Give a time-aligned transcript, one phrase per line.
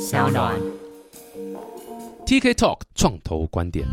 [0.00, 0.54] 小暖。
[2.24, 3.84] TK Talk 创投观点。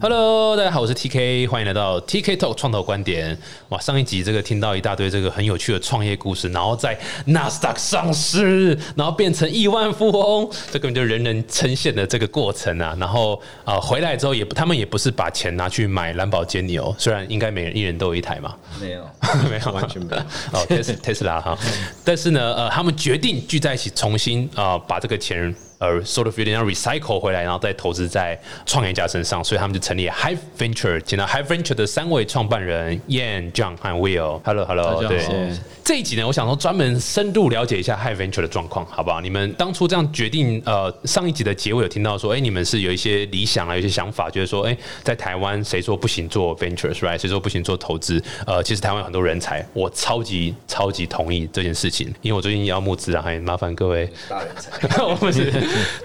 [0.00, 3.36] Hello，大家好，我是 TK，欢迎来到 TK Talk 创投观点。
[3.70, 6.96] 哇，上一集这个听到一大堆这个很有趣的创业故事，然后在
[7.26, 12.96] 纳斯达克上市，然后变成亿万富翁，这根本就人人称羡的这个过程啊。
[13.00, 13.34] 然后
[13.64, 19.02] 啊、呃回来之后也不他们也不是把钱拿去买兰博基尼哦，虽然应该每人一人都有一台嘛，没有，
[19.50, 20.22] 没有，完全没有。
[20.56, 21.58] 哦，Tes Tesla 哈，
[22.04, 34.40] 但是呢，呃，他们决定聚在一起，重新啊、呃把这个钱呃 sort of 有点像 recycle 回来，然后再投资在创业家身上，所以他们就成立 Hive Venture，请到 Hive Venture 的三位创办人 Yan、John 和 Will。
[34.44, 35.52] Hello，Hello，大家对。
[35.84, 39.20] 这一集呢，我想说专门深度了解一下 Hive Venture 的状况，好不好？
[39.22, 47.16] 你们当初这样决定，呃，上一集的结尾有听到说，哎、你们是有一些理想啊，有一些想法，就是说，哎、在台湾谁说不行做 ventures，right？
[47.16, 48.22] 谁说不行做投资？
[48.46, 54.06] 呃，其实台湾有很多人才，我超级超级同意这件事情，因为我最近也要募资啊，还麻烦各位。
[54.28, 54.70] 大人才。
[55.02, 55.50] 我们是，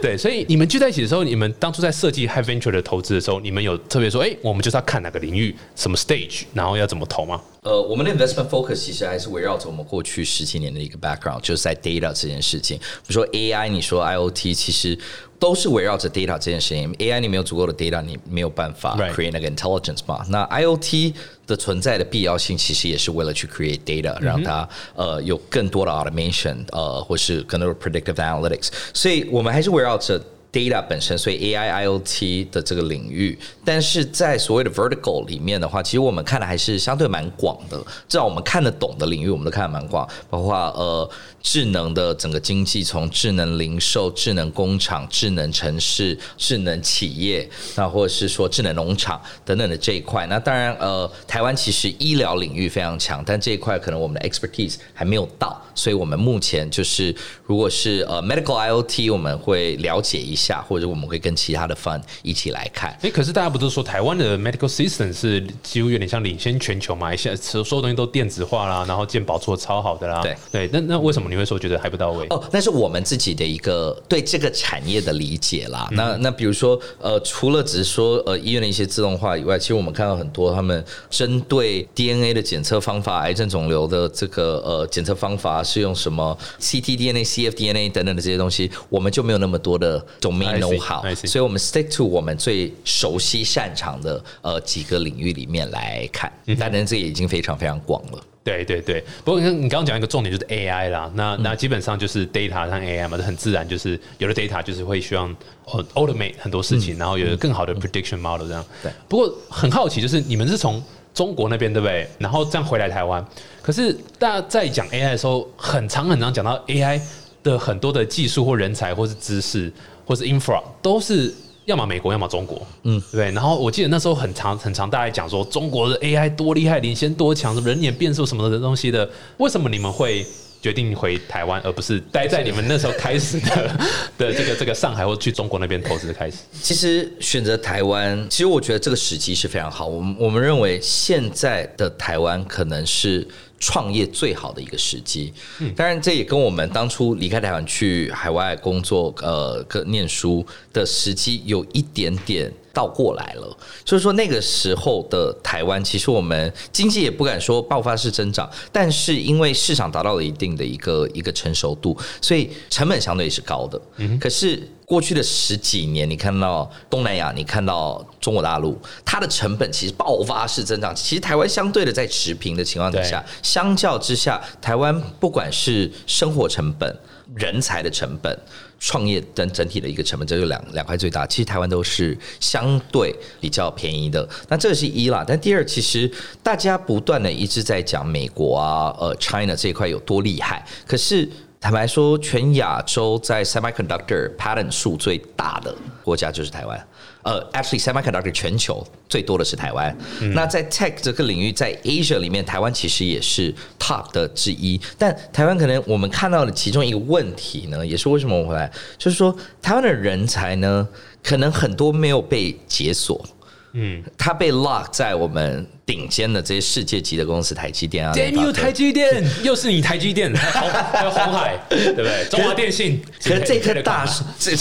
[0.01, 7.41] 对，所以你们聚在一起的时候，你们当初在设计 High Venture 的投资的时候，你们有特别说，哎、我们就是要看哪个领域、什么 stage，然后要怎么投吗？
[7.63, 12.77] 呃，我们的 investment focus 其实还是围绕着我们过去十几年的一个 background，就是在 data 这件事情。
[12.77, 14.97] 比如说 AI，你说 IoT，其实
[15.39, 16.93] 都是围绕着 data 这件事情。
[16.95, 20.25] AI 你没有足够的 data，你没有办法 create 那个 intelligence 嘛。
[20.29, 21.13] 那 IoT
[21.47, 28.69] 的存在的必要性，其实也是为了去 create data，让它呃有更多的 automation，呃，或是更多的 predictive analytics。
[28.93, 30.21] 所以我们还是围绕着。
[30.53, 37.77] Data 本身，所以 AI、IoT 的这个领域，但是在所谓的 vertical 里面的话，其实我们看的还是相对蛮广的。
[38.07, 41.09] 至少我们看得懂的领域，我们都看得蛮广，包括呃
[41.43, 50.25] 智能的整个经济，从智能零售、智能工厂、智能城市、智能企业，那或者是说智能农场等等的这一块。
[50.27, 57.13] 那当然，呃，台湾其实医疗领域非常强，但这一块可能我们的 expertise 还没有到，所以我们目前就是
[57.45, 62.97] 如果是呃 medical IoT，我们会了解一下，或者我们会跟其他的 fund 一起来看。
[63.01, 67.13] 哎、可是大家不是说台湾的 medical system 是几乎有点像领先全球嘛？
[67.13, 70.21] 现在所有东西都电子化啦，然后健保做得超好的啦。
[70.21, 72.27] 对对，那那为什么你会说觉得还不到位？
[72.29, 75.89] 哦，那是我们自己的一个对这个产业的理解啦。
[75.93, 96.31] 那那比如说，呃，除了只是说呃医院的一些自动化以外，其实我们看到很多他们针对 DNA 的检测方法、癌症肿瘤的这个呃检测方法是用什么 ctDNA、cfDNA 等等的这些东西，我们就没有那么多的 domain know how，所以我们 stick to 我们最熟悉擅长的呃几个领域里面来看。
[96.59, 98.23] 当然，这也已经非常非常广了。
[98.43, 105.33] 对对对，不过你看你刚刚讲一个重点就是 AI 啦，那那基本上就是 data 和 AI 嘛，这很自然，就是有了 data 就是会希望
[105.65, 108.65] 呃 automate 很多事情，然后有更好的 prediction model 这样。
[108.81, 110.83] 对不过很好奇，就是你们是从
[111.13, 112.05] 中国那边对不对？
[112.19, 113.25] 然后这样回来台湾，
[113.61, 116.99] 可是大家在讲 AI 的时候，很长很长讲到 AI
[117.43, 119.71] 的很多的技术或人才或是知识
[120.05, 121.33] 或是 infra 都是。
[121.65, 123.31] 要么美国，要么中国，嗯，对不对。
[123.31, 129.09] 然后我记得那时候很长很长，大家讲说中国的 AI 多厉害，领先多强，什么人脸变数什么的东西的。
[129.37, 130.25] 为什么你们会
[130.61, 133.77] 决定回台湾，而不是待在你们那时候开始的
[134.17, 136.37] 的这个这个上海或去中国那边投资开始？
[136.61, 139.87] 其实选择台湾，其实我觉得这个时机是非常好。
[139.87, 143.27] 我们我们认为现在的台湾可能是
[143.63, 145.31] 创业最好的一个时机。
[145.73, 152.51] 当然，这也跟我们当初离开台湾去海外工作、呃，跟念书的时机有一点点。
[152.75, 163.79] 倒过来了，所以说那个时候的台湾，其实我们经济也不敢说爆发式增长，但是因为市场达到了一定的一个一个成熟度，所以成本相对是高的。
[163.97, 170.95] 嗯可是过去的十几年，你看到东南亚，你看到中国大陆，它的成本其实爆发式增长。
[170.95, 176.95] 其实台湾相对的在持平的情况之下，相较之下，台湾不管是生活成本、
[177.33, 178.37] 人才的成本。
[178.85, 181.25] 创业等整体的一个成本，这就两两块最大。
[181.25, 184.27] 其实台湾都是相对比较便宜的。
[184.49, 186.11] 那这个是一啦，但第二，其实
[186.43, 191.27] 大家不断的一直在讲美国啊，呃，China 这一块有多厉害，可是。
[191.63, 195.73] 坦白说，全亚洲在 semiconductor patent 数最大的
[196.03, 196.87] 国家就是台湾。
[197.21, 199.95] 呃，actually semiconductor 全球最多的是台湾。
[200.33, 204.77] 那在 tech 这个领域，在 Asia 里面，台湾其实也是 top 的之一。
[204.97, 210.85] 但台湾可能我们看到的其中一个问题呢，也是为什么我回来，就是说台湾的人才呢，
[211.23, 213.25] 可能很多没有被解锁。
[213.73, 222.25] 嗯，他被 lock 在我们顶尖的这些世界级的公司，台积电啊 Damn you，台积电， 又是你台积电，还有红海，对不对？
[222.29, 224.51] 中华电信，可是这棵大树这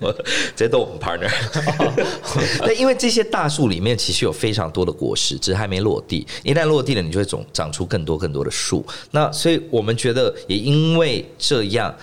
[0.00, 0.14] 我
[0.56, 1.30] 这都我们 partner。
[2.64, 6.26] 那，因为这些大树里面其实有非常多的果实，只是还没落地。
[6.42, 8.84] 一旦落地了，你就会总长出更多更多的树。
[9.10, 11.94] 那所以我们觉得，也因为这样。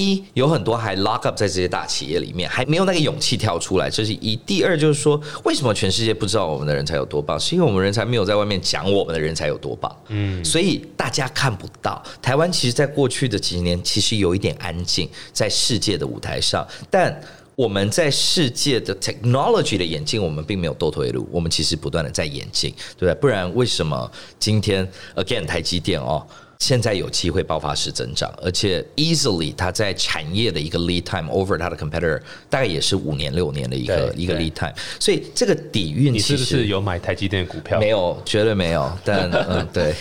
[0.00, 4.34] 一有很多还 lock up 在这些大企业里面，还没有那个勇气跳出来，这是一。
[4.36, 7.38] 第二就是说，为什么全世界不知道我们的人才有多棒？
[7.38, 9.94] 是因为我们人才没有在外面讲我们的人才有多棒。
[10.08, 12.02] 嗯，所以大家看不到。
[12.22, 17.20] 台湾其实，在过去的几年，其实有一点安静在世界的舞台上，但
[17.56, 23.14] 我们在世界的 technology 的演进，我们并没有多退路，我们其实不断的在演进，对不对？
[23.16, 26.26] 不然为什么今天 again 台积电哦？
[26.60, 32.20] 现在有机会爆发式增长，而且 easily 它在产业的一个 lead time over 它的 competitor
[32.50, 37.80] 大概也是五年六年的一个一个 lead time，所以这个底蕴，你是不是有买台积电股票？
[37.80, 38.92] 没有，绝对没有。
[39.02, 39.94] 但 嗯，对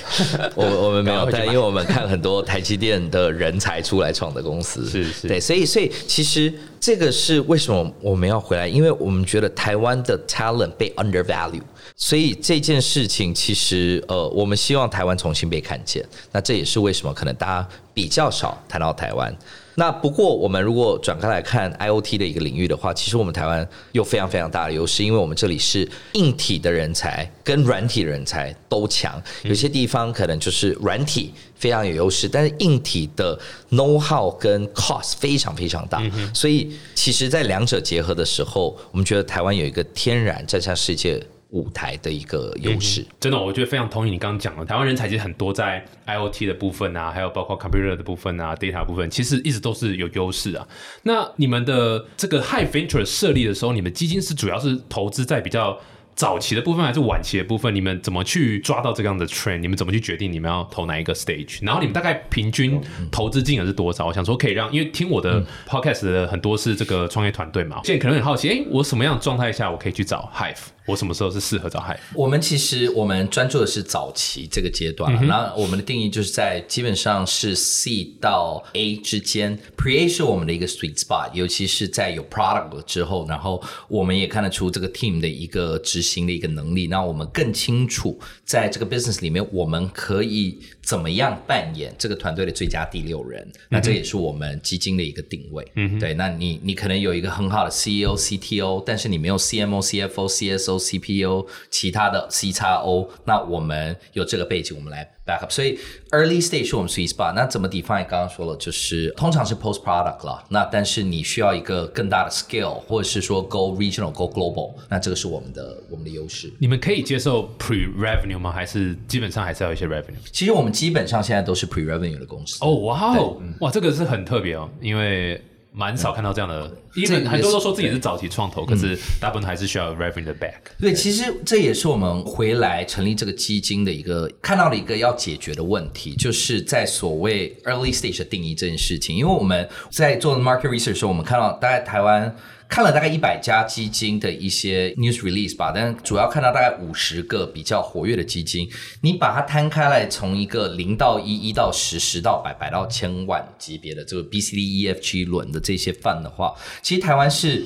[0.54, 11.62] 我我们没有，但因为我们看很多台积电的人才出来创的公司，是是，对，所以所以其实这个是为什么我们要回来，因为我们觉得台湾的 talent 被 undervalue。
[12.02, 16.04] 所以这件事情其实，呃，我们希望台湾重新被看见。
[16.32, 19.38] 那这也是为什么可能大家比较少谈到台湾。
[19.76, 29.22] 那不过我们如果转开来看 IOT 的一个领域的话，其实我们台湾有非常非常大的优势，因为我们这里是硬体的人才跟软体人才都强。
[29.44, 33.38] 有些地方可能就是软体非常有优势，但是硬体的
[33.72, 36.02] know how 跟 cost 非常非常大。
[36.34, 41.22] 所以其实，在两者结合的时候，我们觉得台湾有一个天然站上世界。
[41.50, 44.66] 舞台的一个优势，真的，我觉得非常同意你刚刚讲的。
[44.66, 50.68] 台湾人才其实很多，在 IOT 的部分啊，还有包括 computer 的部分啊，data 部分，其实一直都是有优势啊。
[51.04, 55.80] 那你们的这个 high venture 设立的时候，你们基金是主要是投资在比较。
[56.16, 57.74] 早期的部分还是晚期的部分？
[57.74, 59.60] 你们怎么去抓到这样的 trend？
[59.60, 61.60] 你们怎么去决定你们要投哪一个 stage？
[61.62, 62.78] 然后你们大概平均
[63.10, 64.08] 投资金额是多少？
[64.08, 70.58] 我想说可以让，因为听我的 podcast 的很多是这个创业团队嘛，现在可能很好奇，哎，我什么样的状态下我可以去找 Hive？
[70.86, 72.00] 我什么时候是适合找 Hive？
[72.16, 93.48] 我们其实我们专注的是早期这个阶段，那我们的定义就是在基本上是 C 到 A 之间，Pre A 是我们的一个 sweet spot，尤其是在有 product 之后，然后我们也看得出这个 team 的一个执行的一个能力，那我们更清楚在这个 business 里面，我们可以怎么样扮演这个团队的最佳第六人。
[93.70, 95.72] 那这也是我们基金的一个定位。
[95.76, 96.14] 嗯，对。
[96.16, 105.08] 那你你可能有一个很好的 CEO、CTO，但是你没有 CMO、CFO、CSO、CPO，其他的 C 叉 O，那我们有这个背景，我们来。
[105.30, 105.78] backup，所以
[106.10, 107.34] early stage 是我们 sweet spot。
[107.36, 108.04] 那怎么 define？
[108.08, 110.44] 刚刚说了，就是通常是 post product 了。
[110.50, 114.74] 那但是你需要一个更大的 scale，或者是说 go regional、go global。
[114.90, 116.52] 那这个是我们的我们的优势。
[116.58, 118.52] 你们可以接受 pre revenue 吗？
[118.52, 120.18] 还是基本上还是要一些 revenue？
[120.32, 122.58] 其实我们基本上现在都是 pre revenue 的公司。
[122.62, 125.40] 哦，哇哦，哇，这个是很特别哦，因为。
[125.72, 130.56] 蛮少看到这样的，因为很多都说自己是早期创投，可是大部分还是需要 revenue back。
[130.80, 139.16] 对，其实这也是我们回来成立这个基金的一个看到了一个要解决的问题，就是在所谓 early stage 的定义这件事情。
[139.16, 142.36] 因为我们在做 market research 的时候，我们看到大概台湾。
[142.70, 148.70] 看了大概一百家基金的一些 news release 吧，但主要看到大概五十个比较活跃的基金。
[149.02, 157.66] 你把它摊开来，从一个零到一、一到十、十到百、百到千万级别的这个 B、C、D、E、F、G 轮的这些范的话，其实台湾是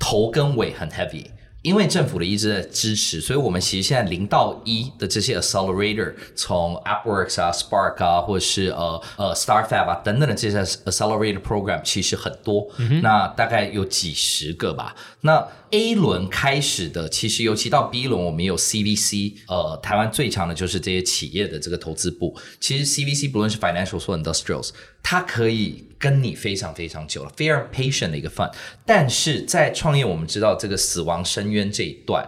[0.00, 1.26] 头跟尾很 heavy。
[1.62, 12.66] 因为政府的一直在支持，所以我们其实现在零到一的这些 accelerator，从 AppWorks 啊、Spark 啊，或者是呃呃 StarFab 啊等等的这些 accelerator program，其实很多，
[13.02, 14.94] 那大概有几十个吧。
[15.22, 22.34] 那 A 轮开始的，其实尤其到 B 轮，我们有 CVC，呃，台湾最强的就是这些企业的这个投资部。
[22.58, 24.70] 其实 CVC 不论是 financial 或 industrials，
[25.02, 28.52] 它可以跟你非常非常久了，非常 patient 的一个 fund。
[28.86, 32.26] 但是在创业，我们知道这个死亡深渊这一段，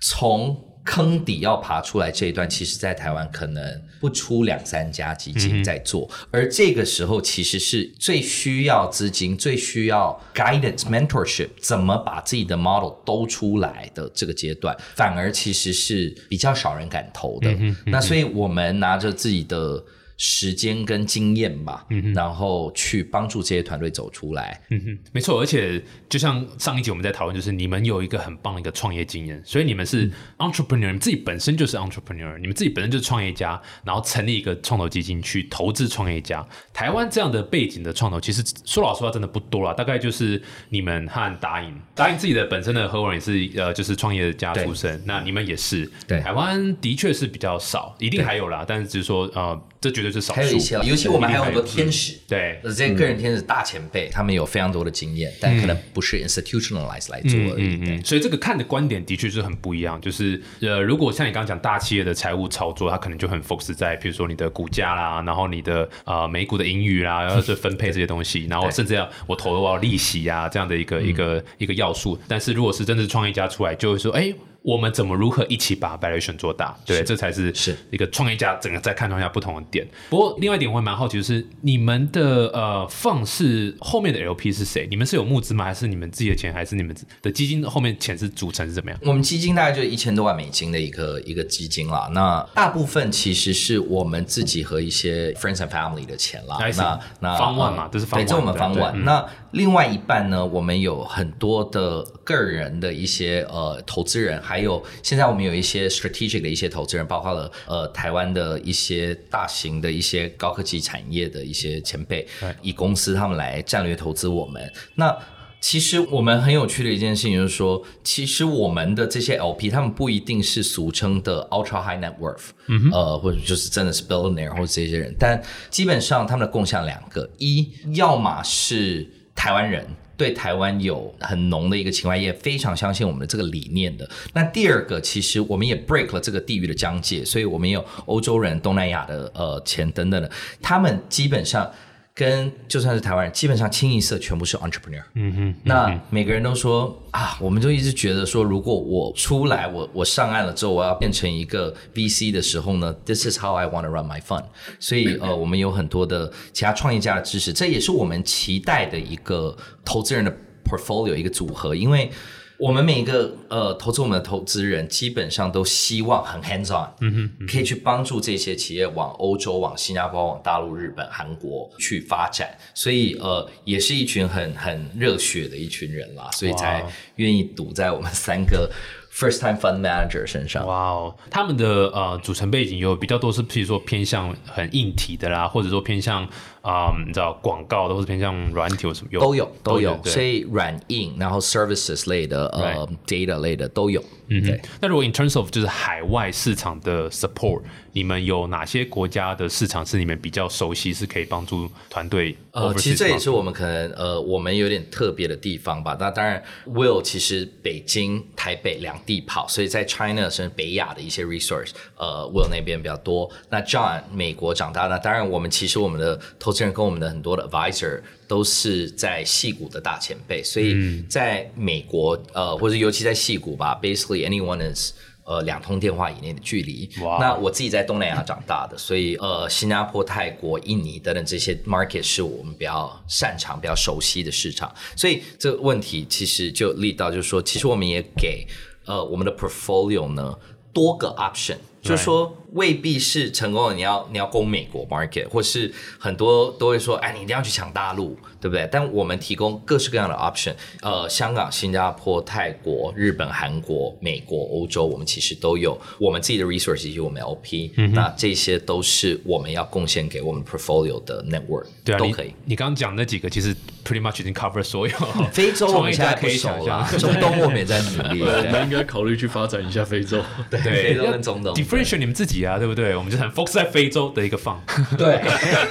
[0.00, 17.50] 从坑底要爬出来这一段，其实，在台湾可能不出两三家基金在做，而这个时候其实是最需要资金、最需要 guidance、mentorship，怎么把自己的 model 都出来的这个阶段，反而其实是比较少人敢投的。
[17.86, 19.82] 那所以我们拿着自己的。
[20.16, 24.60] 时间跟经验吧，嗯然后去帮助这些团队走出来。
[24.70, 25.40] 嗯哼，没错。
[25.40, 36.46] 而且就像上一集我们在讨论，就是你们有一个很棒的一个创业经验，所以你们是 entrepreneur，你们自己本身就是 entrepreneur，你们自己本身就是创业家，然后成立一个创投基金去投资创业家。
[36.72, 45.90] 台湾这样的背景的创投，其实说老实话真的不多了，大概就是你们和达影，达影自己的本身的合伙人也是呃，就是创业家出身，那你们也是。
[46.06, 50.40] 对，台湾的确是比较少，一定还有啦，但是只是说呃，这绝对是少数。
[50.40, 57.78] 还有一些，尤其我们还有很多天使，对这些个人天使大前辈，他们有非常多的经验，但可能不是 institutionalized 来做而已。
[57.82, 60.00] 嗯，所以这个看的观点的确是很不一样。
[60.00, 72.18] 就是呃，如果像你刚刚讲大企业的财务操作，它可能就很 focus 在比如说你的股价啦，然后你的呃美股的盈余啦， 然后是分配这些东西，然后甚至要我投入到利息啊这样的一个一个一个要素。
[72.28, 74.34] 但是如果是真的是创业家出来，就会说，哎。
[74.64, 76.74] 我们怎么如何一起把 valuation 做大？
[76.86, 79.86] 对，这才是是一个创业家整个在看中下不同的点。
[80.08, 84.88] 不过另外一点我也蛮好奇，就是你们的呃放是后面的 LP 是谁？
[84.90, 85.66] 你们是有募资吗？
[85.66, 86.50] 还是你们自己的钱？
[86.50, 88.98] 还是你们的基金后面钱是组成是怎么样？
[89.02, 92.08] 我们基金大概就一千多万美金的一个一个基金啦。
[92.14, 96.56] 那大部分其实是我们自己和一些 friends and family 的钱啦。
[96.74, 99.04] 那那方万嘛，这是方万，这我们方万。
[99.04, 112.26] 那另外一半呢，我们有很多的个人的一些呃投资人，还有现在我们有一些 strategic 的一些投资人，包括了呃台湾的一些大型的一些高科技产业的一些前辈，
[112.62, 114.72] 以公司他们来战略投资我们。
[114.94, 115.16] 那
[115.60, 122.50] 其实我们很有趣的一件事情就是说，其实我们的这些 LP 他们不一定是俗称的 ultra high net worth，
[122.92, 134.08] 呃，或者就是真的是 billionaire 或者这些人，但基本上他们的共享两个，一要么是台湾人对台湾有很浓的一个情怀，也非常相信我们的这个理念的。
[134.32, 140.30] 那第二个，其实我们也 break 了这个地域的疆界，所以我们有欧洲人、东南亚的呃钱等等的，
[140.60, 141.70] 他们基本上。
[142.14, 145.02] 跟就算是台湾人，基本上清一色全部是 entrepreneur。
[145.14, 154.44] 嗯哼，那每个人都说啊，我们就一直觉得说，如果我出来，我我上岸了之后，我要变成一个 VC 的时候呢，This is how I want to run my fund。
[154.78, 160.32] 所以呃，我们有很多的其他创业家的支持，这也是我们期待的一个投资人的
[160.64, 162.10] portfolio 一个组合，因为。
[162.58, 176.84] 我们每一个呃投资我们的投资人，基本上都希望很 hands on，嗯哼，可以去帮助这些企业往欧洲、往新加坡、往大陆、日本、韩国去发展，所以呃，也是一群很很热血的一群人啦，所以才
[177.16, 178.70] 愿意赌在我们三个。
[179.16, 186.28] First time fund manager 身上，哇哦，他们的呃组成背景有比较多是，譬如说偏向很硬体的啦，或者说偏向
[186.64, 194.02] 啊，你知道广告都是偏向软体有什么，都有都有，所以软硬，然后 services 类的，呃，data 类的都有。
[194.28, 194.58] 嗯，对。
[194.80, 197.60] 那如果 in terms of 就是海外市场的 support，
[197.92, 202.34] 你们有哪些国家的市场是你们比较熟悉，是可以帮助团队？
[202.52, 205.94] 呃，其实这也是我们可能呃，我们有点特别的地方吧。
[206.00, 213.30] 那当然，Will 其实北京、台北两地跑，所以在 China 甚至北亚的一些 resource，呃，Will 那边比较多。
[213.50, 218.00] 那 John 美国长大，那当然我们其实我们的投资人跟我们的很多的 advisor。
[218.26, 224.92] 都是在戏谷的大前辈，所以在美国，呃，或者尤其在戏谷吧，basically anyone is，
[225.24, 226.88] 呃，两通电话以内的距离。
[227.20, 234.74] 那我自己在东南亚长大的，所以呃，新加坡、泰国、印尼等等这些 market 是我们比较擅长、比较熟悉的市场。
[234.96, 238.46] 所以这个问题其实就立到，就是说，其实我们也给
[238.86, 240.34] 呃我们的 portfolio 呢
[240.72, 242.36] 多个 option，就是说。
[242.54, 248.68] 未必是成功的，你要你要攻美国 market，或是很多都会说，哎，你一定要去抢大陆，对不对？
[248.70, 262.32] 但我们提供各式各样的 option，呃，香港、新加坡、泰国、日本、韩国、美国、欧洲，我们其实都有我们自己的 resource 以及我们 LP，那这些都是我们要贡献给我们 portfolio 的 network，对啊，都可以。
[262.44, 263.52] 你刚刚讲那几个，其实
[263.84, 264.96] pretty much 已经 cover 所有。
[265.34, 270.22] 非洲我们现在可以想象，中东我们也在努力， 我们应该考虑去发展一下非洲。
[270.48, 271.52] 对，非洲跟中东。
[271.98, 272.34] 你们自己。
[272.44, 272.94] 啊，对不对？
[272.94, 274.60] 我们就很 focus 在非洲的一个放，
[274.98, 275.18] 对，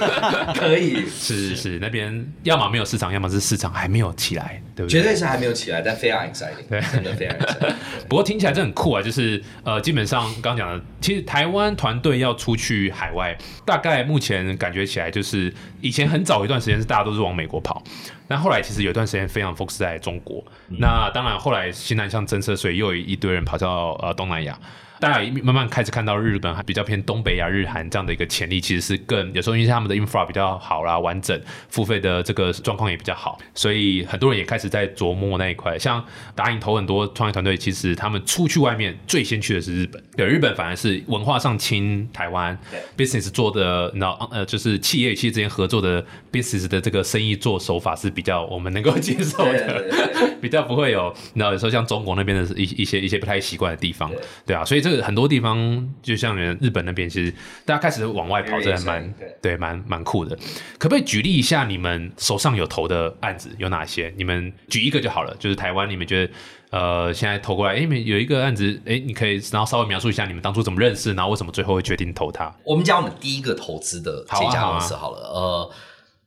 [0.58, 4.98] 可以是是是，那边要么没有市场，要么是市场还没有起来，对不对？
[5.00, 7.74] 绝对是还没有起来，但非常 exciting，对，真的非常 exciting。
[8.08, 17.82] 不过听起来真很酷啊，就是呃，基本上刚刚讲的，其实台湾团队要出去海外，大概目前感觉起来就是以前很早一段时间是大家都是往美国跑，
[18.26, 20.42] 但后来其实有一段时间非常 focus 在中国。
[20.78, 24.58] 那当然后来新南向政策，所以又有一堆人跑到呃东南亚。
[25.00, 35.78] 大家慢慢开始看到日本还比较偏东北亚、日韩这样的一个潜力，其实是更有时候因为他们的 infra 比较好啦，完整付费的这个状况也比较好，所以很多人也开始在琢磨那一块。
[35.78, 36.02] 像
[36.34, 42.58] 打影投很多创业团队，其实他们出去外面最先去的是日本，对日本反而是文化上亲台湾
[42.96, 49.84] ，business 做的，你知道呃，就是企业与企业之间合作的 business 的这个生意做手法是比较我们能够接受的，
[50.40, 54.10] 比较不会有，你知道有时候像中国那边的一一些一些不太习惯的地方，
[54.46, 54.93] 对啊，所以这个。
[54.94, 57.34] 这个很多地方，就像日本那边，其实
[57.64, 60.36] 大家开始往外跑，这还蛮对对，蛮蛮酷的。
[60.78, 64.14] 可不可以举例一下你们手上有投的案子有哪些？
[64.16, 66.32] 你们举一个就好了，就是台湾，你们觉得
[66.70, 72.54] 呃现在投过来，哎，你们有一个案子，哎，你可以然后稍微描述一下你们当初怎么认识，然后为什么最后会决定投它？
[72.64, 75.70] 我们讲我们第一个投资的这家公司好了，呃，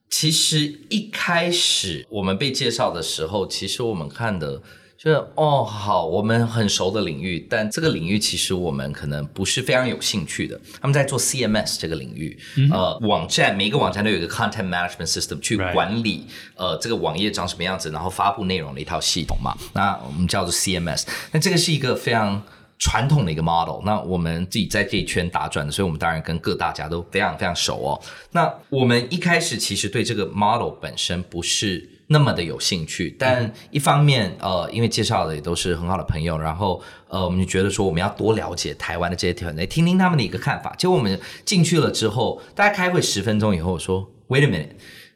[0.10, 0.58] 其实
[0.90, 4.62] 一开始我们被介绍的时候，其实我们看的。
[4.98, 10.60] 就是哦，好，我们很熟的领域，但这个领域其实我们可能不是非常有兴趣的。
[10.82, 12.36] 他们在做 CMS 这个领域，
[12.72, 16.26] 呃，网站每一个网站都有一个 content management system 去管理，
[16.56, 19.56] 呃，这个网页长什么样子，然后发布内容的一套系统嘛。
[19.74, 21.04] 那我们叫做 CMS。
[21.32, 22.42] 那这个是一个非常
[22.80, 23.84] 传统的一个 model。
[23.86, 28.02] 那我们自己在这一圈打转的，所以我们当然跟各大家都非常非常熟哦。
[28.32, 40.74] 那我们一开始其实对这个 model 本身不是那么的有兴趣，但一方面呃，因为介绍的也都是很好的朋友，然后呃，我们就觉得说我们要多了解台湾的这些团队，听听他们的一个看法。
[40.78, 44.70] 结果我们进去了之后，大家开会十分钟以后我说，Wait a minute，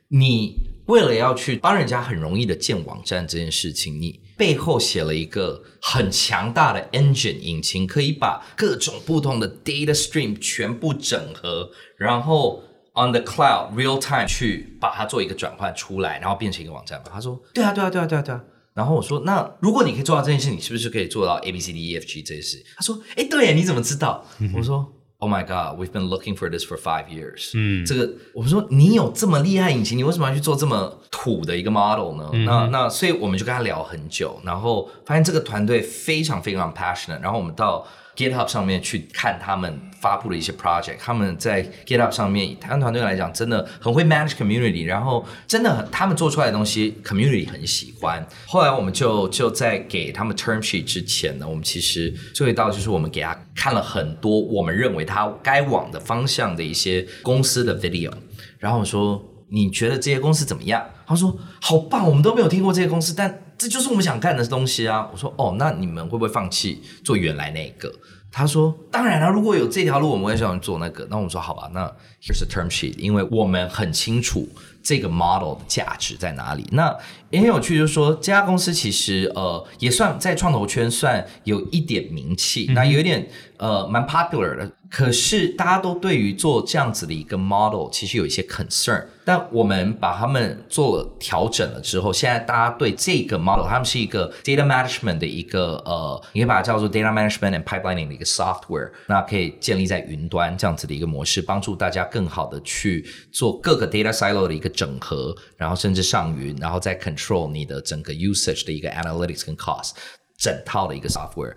[0.10, 0.56] 你
[0.88, 12.62] 为了要去帮人家很容易的建网站这件事情，你背后写了一个很强大的 engine 引擎，可以把各种不同的 data stream 全部整合，然后
[12.94, 17.06] on the cloud real time 去把它做一个转换出来，然后变成一个网站嘛？
[17.12, 18.42] 他说，对啊，对啊，对啊，对啊，对啊。
[18.74, 22.64] 然后我说，那如果你可以做到这件事，你是不是可以做到 A B C D E F G 这些事？
[22.76, 24.26] 他说，哎，对呀，你怎么知道？
[24.56, 24.94] 我说。
[25.24, 27.52] Oh my God, we've been looking for this for five years.
[27.54, 32.28] 嗯，这个我们说你有这么厉害引擎，你为什么要去做这么土的一个 model 呢？
[32.44, 37.22] 那那所以我们就跟他聊很久，然后发现这个团队非常非常 passionate。
[37.22, 48.26] 然后我们到 GitHub 上面去看他们发布的一些 project，他们在 GitHub 上面，以台湾团队来讲，真的很会 manage community，然后真的他们做出来的东西 community 很喜欢。
[48.48, 58.12] 后来我们就就在给他们 term sheet 之前呢，我们其实注意到就是我们给他看了很多我们认为他该往的方向的一些公司的 video，
[58.60, 60.84] 然后我说你觉得这些公司怎么样？
[61.06, 65.08] 他说好棒，我们都没有听过这些公司，但这就是我们想干的东西啊。
[65.12, 67.94] 我说哦，那你们会不会放弃做原来那个？
[68.32, 71.06] 他说当然了、如果有这条路，我们会想做那个。
[71.12, 71.82] 那我们说好吧，那
[72.24, 74.50] here's a term sheet，因为我们很清楚
[74.82, 76.66] 这个 model 的价值在哪里。
[76.72, 76.98] 那
[77.30, 83.30] 也很有趣，就是说这家公司其实呃也算在创投圈算有一点名气，那有一点
[83.62, 84.70] 呃蛮 popular 的。
[84.90, 104.46] 可是大家都对于做这样子的一个 model 其实有一些 concern，但我们把他们做了调整了之后，现在大家对这个 model，他们是一个 data management 的一个呃，你可以把它叫做 data management and pipelining 的一个 software，那可以建立在云端这样子的一个模式，帮助大家更好的去做各个 data silo
[104.46, 109.92] 的一个整合，然后甚至上云，然后再 control 你的整个 usage 的一个 analytics 跟 cost，
[110.38, 111.56] 整套的一个 software。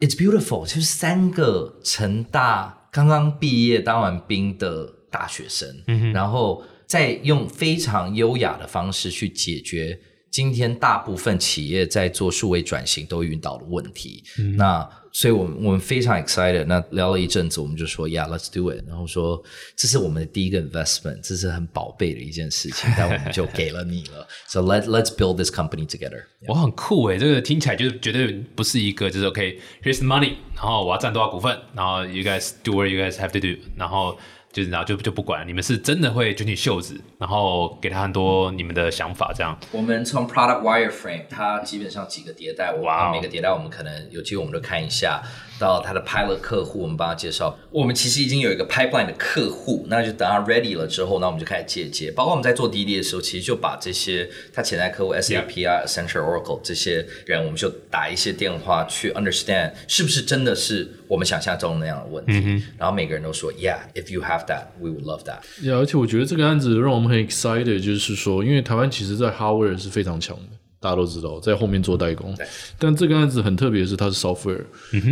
[0.00, 5.82] It's beautiful，就是三个成大刚刚毕业当完兵的大学生，
[6.12, 9.98] 然后再用非常优雅的方式去解决
[10.30, 14.22] 今天大部分企业在做数位转型都遇到的问题。
[14.56, 16.64] 那所以我们我们非常 excited。
[16.66, 18.84] 那聊了一阵子，我们就说，Yeah，let's do it。
[18.86, 19.42] 然后说
[19.74, 24.26] 这是我们的第一个 investment，这是很宝贝的一件事情，但我们就给了你了。
[24.46, 26.24] So let let's build this company together。
[26.46, 34.16] 我很酷诶，这个听起来就是绝对不是一个就是 OK，here's the money，然后我要占多少股份，然后 you guys do what you guys have to do，然后
[34.58, 39.56] 就是然后就就不管，你们是真的会卷起袖子，然后给他很多你们的想法，这样。
[39.70, 45.22] 我们从 product wireframe，它基本上几个迭代，我哇哦每个迭代我们可能有机会我们都看一下。
[45.60, 47.58] 到他的 pilot 客户，我们帮他介绍。
[47.72, 52.12] 我们其实已经有一个 pipeline 的客户，那就等他 ready 了之后，那我们就开始借接。
[52.12, 62.64] 包括我们在做滴滴的时候，其实就把这些他潜在客户 SAP 啊、Accenture、Oracle 这些人，我们就打一些电话去 understand 是不是真的是我们想象中那样的问题。
[62.78, 65.38] 然后每个人都说，Yeah，if you have that, we would love that。
[65.68, 70.42] 呀，而且我觉得这个案子让我们很 excited，就是说，因为台湾其实在 hardware 是非常强的，
[70.80, 72.36] 大家都知道，在后面做代工。
[72.78, 74.64] 但这个案子很特别，是它是 software，、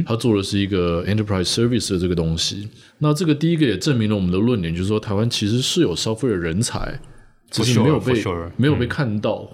[0.05, 2.69] 它做的是一个 enterprise service 的这个东西。
[2.99, 7.01] 那这个第一个也证明了我们的论点，就是说台湾其实是有 software 人才，
[7.51, 9.49] 只是没有被 sure 没有被看到。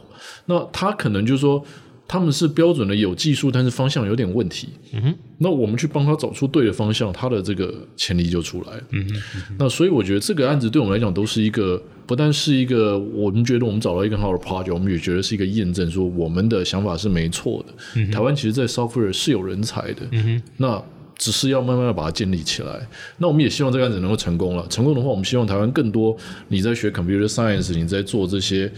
[0.47, 1.65] 那他可能就是说。
[2.07, 4.69] 他们是标准的有技术，但是方向有点问题。
[4.93, 8.83] 嗯哼，那我们去帮他找出对的方向，他的这个潜力就出来了。
[8.91, 18.13] 嗯哼，那所以我觉得这个案子对我们来讲都是一个，不但是一个我们觉得我们找到一个很好的 project，我们也觉得是一个验证，说我们的想法是没错的。
[18.13, 20.03] 台湾其实，在 software 是有人才的。
[20.11, 20.83] 嗯哼，那
[21.17, 22.87] 只是要慢慢的把它建立起来。
[23.17, 24.67] 那我们也希望这个案子能够成功了。
[24.69, 26.15] 成功的话，我们希望台湾更多
[26.49, 28.71] 你在学 computer science，你在做这些。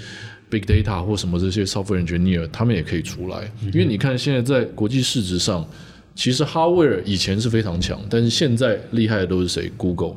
[0.50, 5.66] Big data 或什么这些 software engineer，他们也可以出来，因为你看现在在国际市值上，
[6.14, 10.14] 其实 hardware 以前是非常强，但是现在厉害的都是谁？Google、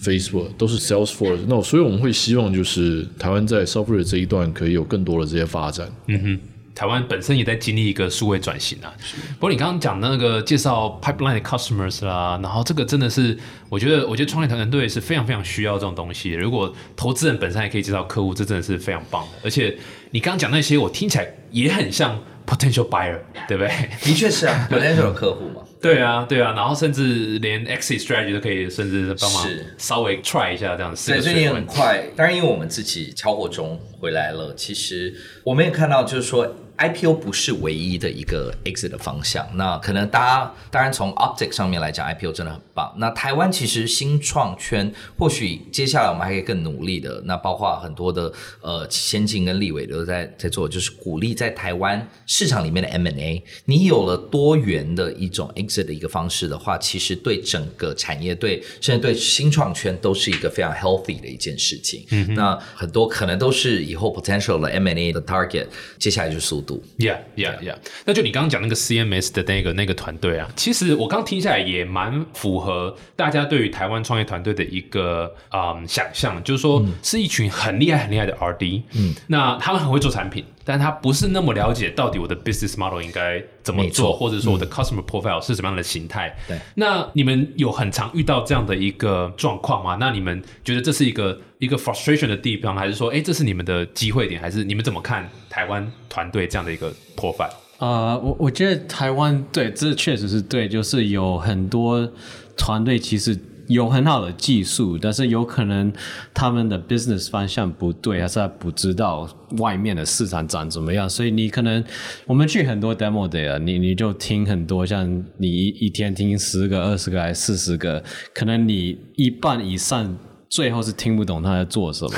[0.00, 1.40] Facebook 都是 Salesforce。
[1.48, 5.90] 那所以我们会希望就是台湾在 software 这一段可以有更多的这些发展。
[6.06, 6.38] 嗯哼，
[6.74, 8.92] 台湾本身也在经历一个数位转型啊。
[9.34, 13.36] 不过你刚刚讲的那个介绍 pipeline 的 customers 啦，然后这个真的是，
[13.68, 16.30] 我觉得我觉得创业团队是非常非常需要这种东西。
[16.30, 19.38] 如果投资人本身也可以介绍客户，这真的是非常棒的。
[19.44, 19.76] 而且
[20.10, 23.90] 你刚刚讲那些，我听起来也很像 potential buyer，对不对？
[24.02, 25.62] 的确是啊，，potential 客户嘛。
[25.80, 31.10] 对啊，对啊，然后甚至连 exit strategy 都可以，甚至帮忙稍微 try 一下这样子。
[31.10, 39.46] 对，所以很快，当然因为我们自己敲过钟回来了，其实我们也看到，就是说 IPO 不是唯一的一个 exit 的方向。
[39.54, 42.90] 那可能大家当然从 optic 上面来讲，IPO 真的很棒。
[42.96, 47.20] 那台湾其实新创圈，或许接下来我们还可以更努力的。
[47.26, 53.44] 那包括很多的呃先进跟立委都在在做，就是鼓励在台湾市场里面的 M&A。
[53.66, 62.06] 你有了多元的一种 exit 的一个方式的话，其实对整个产业，对甚至对新创圈都是一个非常 healthy 的一件事情。
[62.10, 65.66] 嗯，那很多可能都是以后 potential 的 M&A 的 target，
[65.98, 66.69] 接下来就是速度。
[66.98, 67.76] Yeah, yeah, yeah。
[68.04, 86.32] 那就你刚刚讲那个 CMS 的那个那个团队啊，其实我刚听下来也蛮符合大家对于台湾创业团队的一个嗯想象，就是说是一群很厉害很厉害的 RD，嗯，那他们很会做产品，但他不是那么了解到底我的 business model 应该怎么做，或者说我的 customer profile 是什么样的形态。
[86.46, 89.96] 对，那你们有很常遇到这样的一个状况吗？
[89.98, 97.50] 那你们觉得这是一个一个 frustration 的地方，还是说，哎，这是你们的机会点，还是你们怎么看台湾团队这样的一个 profile？
[97.78, 102.08] 呃，我我觉得台湾对，这确实是对，就是有很多
[102.56, 103.36] 团队其实
[103.70, 105.92] 有很好的技术，但是有可能
[106.34, 109.28] 他们的 business 方向不对，还是不知道
[109.58, 111.82] 外面的市场长怎么样，所以你可能
[112.26, 118.02] 我们去很多 demo day，你你就听很多，像你一一天听十个、二十个还是四十个，
[118.34, 120.16] 可能你一半以上。
[120.52, 122.10] 最后是听不懂他在做什么，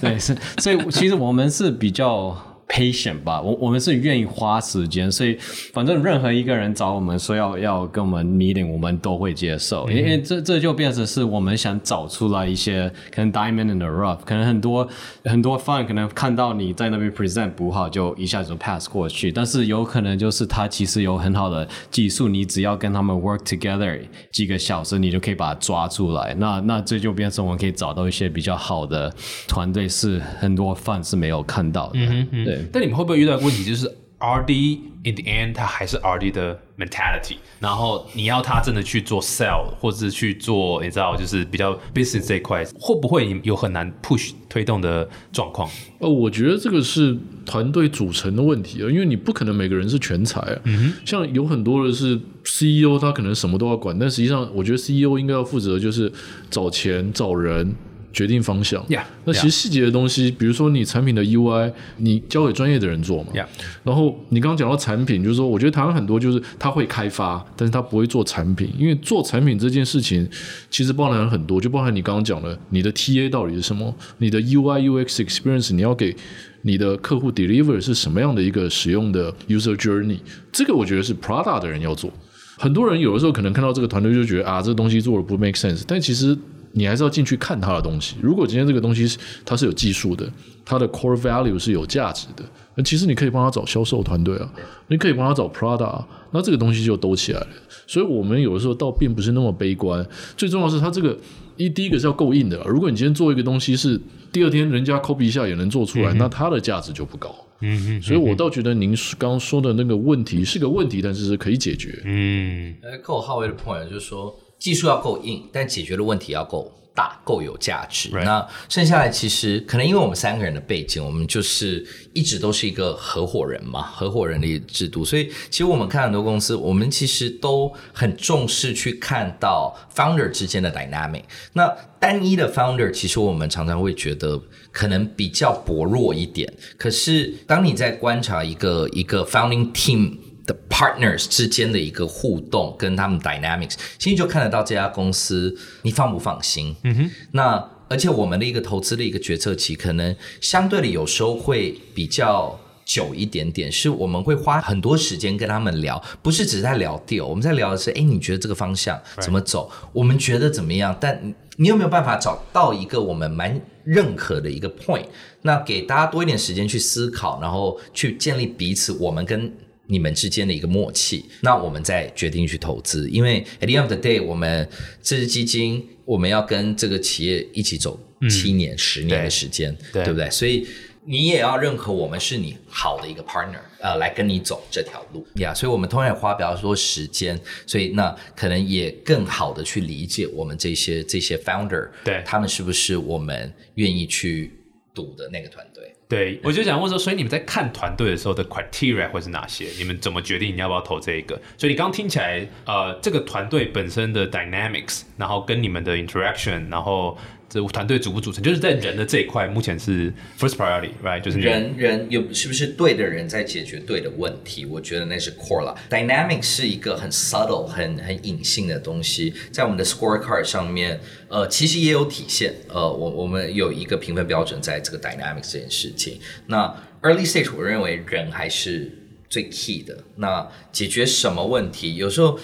[0.00, 2.34] 对，是，所以其实我们是比较
[2.68, 5.36] patient 吧，我我们是愿意花时间，所以
[5.72, 14.88] 反正任何一个人找我们说要要跟我们 meeting，我们都会接受，因为这这就变成是我们想找出来一些可能 diamond in the rough，可能很多
[15.24, 24.00] 很多 fun 可能看到你在那边 present 不好，就一下子就 pass 过去，但是有可能就是他其实有很好的技术，你只要跟他们 work together
[24.32, 29.14] 几个小时，你就可以把它抓出来，那那这就变成我们可以找到一些比较好的
[29.46, 31.98] 团队，是很多 fun 是没有看到的，
[32.44, 32.53] 对。
[32.72, 44.32] 但你们会不会遇到一个问题，就是 R D in the end 它还是 R D 的 mentality，然后你要他真的去做 sell 或者是去做，你知道，就是比较 business 这一块，会不会有很难 push
[44.48, 45.68] 推动的状况？
[45.98, 50.60] 呃，我觉得这个是团队组成的问题啊，因为你不可能每个人是全才啊。
[51.04, 56.10] 像有很多的是 CEO，他可能什么都要管，但实际上我觉得 CEO 应该要负责就是
[56.48, 57.74] 找钱、找人。
[58.14, 63.30] 决定方向 Yeah, 那其实细节的东西，比如说你产品的 UI，你交给专业的人做嘛。
[63.34, 63.44] Yeah.
[63.82, 70.26] 然后你刚刚讲到产品，就是说，我觉得台湾很多就是他会开发，但是他不会做产品，因为做产品这件事情
[70.70, 76.14] 其实包含很多，就包含你刚刚讲的，你的 TA 到底是什么，你的 UI UX experience，你要给
[76.62, 80.18] 你的客户 deliver 是什么样的一个使用的 user journey，
[80.52, 82.10] 这个我觉得是 Prada 的人要做。
[82.56, 86.38] 很多人有的时候可能看到这个团队就觉得啊，这个东西做的不 make sense，但其实
[86.74, 88.16] 你还是要进去看它的东西。
[88.20, 90.30] 如果今天这个东西是它是有技术的，
[90.64, 94.52] 它的 core value 是有价值的，那其实你可以帮他找销售团队啊，
[94.88, 97.46] 你可以帮他找 Prada，啊那这个东西就兜起来了。
[97.86, 100.04] 所以我们有的时候倒并不是那么悲观，
[100.36, 101.16] 最重要是它这个
[101.56, 102.60] 一第一个是要够硬的。
[102.66, 104.00] 如果你今天做一个东西是
[104.32, 107.34] 第二天人家 copy 一下也能做出来，那它的价值就不高。
[107.60, 112.02] 嗯所以我倒觉得您刚刚说的那个问题是个问题，但是是可以解决。
[112.04, 114.34] 嗯呃，扣浩威的 point 就是说，
[114.64, 118.08] 技术要够硬，但解决的问题要够大、够有价值。
[118.08, 131.24] Right 那剩下来其实可能因为我们三个人的背景，我们就是一直都是一个合伙人嘛，合伙人的制度，所以其实我们看很多公司，我们其实都很重视去看到 founder 之间的 dynamic。
[131.52, 134.40] 那单一的 founder，其实我们常常会觉得
[134.72, 136.50] 可能比较薄弱一点。
[136.78, 146.74] 可是当你在观察一个一个 founding team 的 partners 之间的一个互动跟他们 dynamics，其实就看得到这家公司你放不放心。
[146.84, 152.58] 嗯哼，那而且我们的一个投资的一个决策期，可能相对的有时候会比较。
[152.86, 159.70] 久一点点，是我们会花很多时间跟他们聊，不是只是在聊 deal，我们在聊的是，哎，你觉得这个方向怎么走？
[159.90, 160.94] 我们觉得怎么样？
[161.00, 165.06] 但你你有没有办法找到一个我们蛮认可的一个 point？
[165.40, 169.50] 那给大家多一点时间去思考，然后去建立彼此我们跟
[169.86, 173.08] 你们之间的一个默契，那我们再决定去投资。
[173.10, 174.68] 因为 at the end of the day，我们
[175.02, 177.98] 这支基金我们要跟这个企业一起走
[178.30, 180.30] 七年、十年的时间，对对不对？
[180.30, 180.66] 所以
[181.04, 185.52] 你也要认可我们是你好的一个 partner，呃，来跟你走这条路呀。
[185.52, 194.50] 所以我们通常也花比较多时间，所以那可能也更好的去理解我们这些这些 founder，对他们是不是我们愿意去
[194.94, 195.93] 赌的那个团队。
[196.06, 199.66] 对，我就想问说，所以你们在看团队的时候的 criteria 会是哪些？
[199.78, 201.34] 你们怎么决定你要不要投这一个？
[201.56, 207.16] 所以你刚听起来，呃，这个团队本身的 dynamics，然后跟你们的 interaction，然后
[207.54, 211.20] 这团队组不组成，就是在人的这一块，目前是 first priority，right？
[211.20, 214.66] 就是人人有是不是对的人在解决对的问题？
[214.66, 215.72] 我觉得那是 core 了。
[215.88, 222.52] Dynamic 是一个很 subtle、很很隐性的东西，在我们的 scorecard 上面，呃，其实也有体现。
[222.66, 226.18] 呃，我我们有一个评分标准在这个 dynamic 这件事情。
[226.48, 226.66] 那
[227.02, 228.90] early stage 我认为人还是
[229.28, 229.96] 最 key 的。
[230.16, 231.94] 那解决什么问题？
[231.94, 232.36] 有时候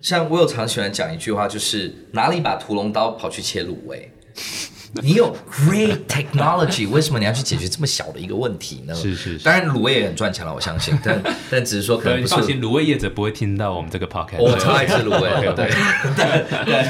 [0.00, 4.10] 像我有常喜欢讲一句话，就是拿了一把屠龙刀跑去切卤味。
[5.02, 8.94] 你有 great technology，为什么你要去解决这么小的一个问题呢？
[8.94, 14.38] 是是是当然卤味也很赚钱了，我相信，但 但只是说可，能不放心，卤味业者不会听到我们这个 podcast。
[14.38, 15.70] 我超爱吃卤味，对
[16.64, 16.86] 对，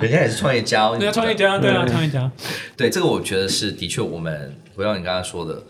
[0.02, 2.28] 人家也是创业家哦，对啊，创业家，对啊，创业家。
[2.76, 5.62] 对，这个我觉得是的确，我们回到你刚刚说的